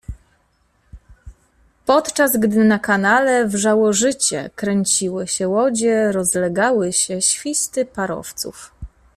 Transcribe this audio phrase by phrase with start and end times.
[1.85, 8.71] Podczas gdy na kanale wrzało życie, kręciły się łodzie, rozlegały się świsty parowców.